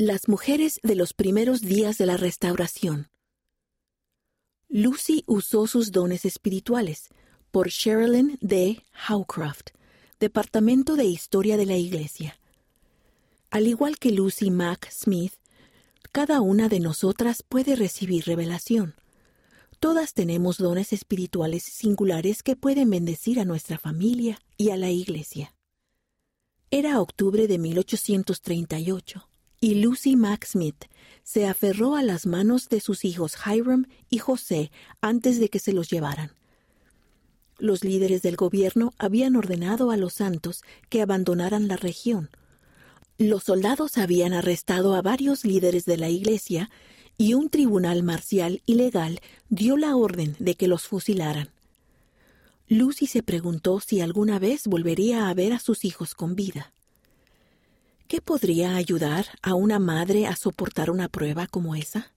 [0.00, 3.08] Las mujeres de los primeros días de la restauración.
[4.68, 7.08] Lucy usó sus dones espirituales
[7.50, 8.84] por Sherilyn D.
[9.08, 9.70] Howcroft,
[10.20, 12.38] Departamento de Historia de la Iglesia.
[13.50, 15.32] Al igual que Lucy Mack Smith,
[16.12, 18.94] cada una de nosotras puede recibir revelación.
[19.80, 25.56] Todas tenemos dones espirituales singulares que pueden bendecir a nuestra familia y a la Iglesia.
[26.70, 29.27] Era octubre de 1838
[29.60, 30.84] y Lucy Mack Smith
[31.22, 35.72] se aferró a las manos de sus hijos Hiram y José antes de que se
[35.72, 36.32] los llevaran.
[37.58, 42.30] Los líderes del gobierno habían ordenado a los santos que abandonaran la región.
[43.18, 46.70] Los soldados habían arrestado a varios líderes de la iglesia
[47.18, 51.50] y un tribunal marcial ilegal dio la orden de que los fusilaran.
[52.68, 56.72] Lucy se preguntó si alguna vez volvería a ver a sus hijos con vida.
[58.08, 62.10] ¿Qué podría ayudar a una madre a soportar una prueba como esa?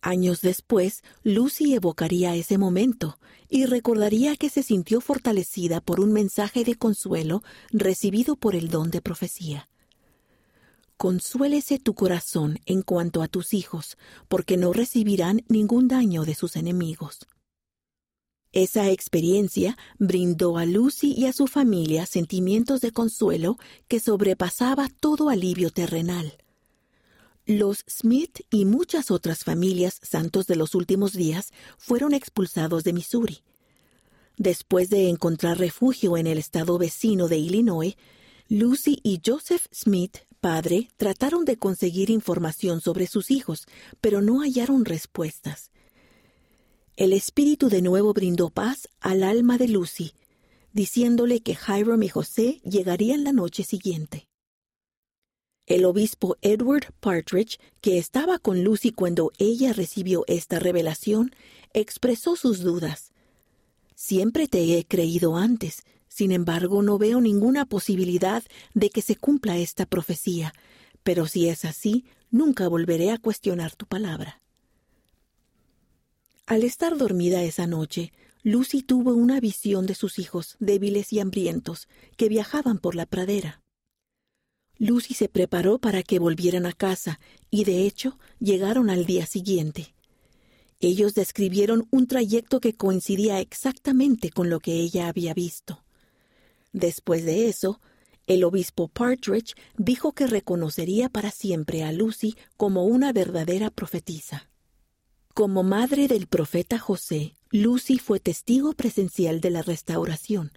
[0.00, 6.62] Años después, Lucy evocaría ese momento y recordaría que se sintió fortalecida por un mensaje
[6.62, 9.68] de consuelo recibido por el don de profecía.
[10.96, 16.54] Consuélese tu corazón en cuanto a tus hijos, porque no recibirán ningún daño de sus
[16.54, 17.26] enemigos.
[18.54, 25.28] Esa experiencia brindó a Lucy y a su familia sentimientos de consuelo que sobrepasaba todo
[25.28, 26.38] alivio terrenal.
[27.46, 33.42] Los Smith y muchas otras familias santos de los últimos días fueron expulsados de Missouri.
[34.36, 37.96] Después de encontrar refugio en el estado vecino de Illinois,
[38.48, 43.66] Lucy y Joseph Smith, padre, trataron de conseguir información sobre sus hijos,
[44.00, 45.72] pero no hallaron respuestas.
[46.96, 50.12] El espíritu de nuevo brindó paz al alma de Lucy,
[50.72, 54.28] diciéndole que Hiram y José llegarían la noche siguiente.
[55.66, 61.34] El obispo Edward Partridge, que estaba con Lucy cuando ella recibió esta revelación,
[61.72, 63.12] expresó sus dudas.
[63.96, 68.44] Siempre te he creído antes, sin embargo no veo ninguna posibilidad
[68.74, 70.54] de que se cumpla esta profecía,
[71.02, 74.43] pero si es así, nunca volveré a cuestionar tu palabra.
[76.46, 78.12] Al estar dormida esa noche,
[78.42, 81.88] Lucy tuvo una visión de sus hijos débiles y hambrientos
[82.18, 83.62] que viajaban por la pradera.
[84.76, 87.18] Lucy se preparó para que volvieran a casa
[87.50, 89.94] y de hecho llegaron al día siguiente.
[90.80, 95.82] Ellos describieron un trayecto que coincidía exactamente con lo que ella había visto.
[96.74, 97.80] Después de eso,
[98.26, 104.50] el obispo Partridge dijo que reconocería para siempre a Lucy como una verdadera profetisa.
[105.34, 110.52] Como madre del profeta José, Lucy fue testigo presencial de la restauración.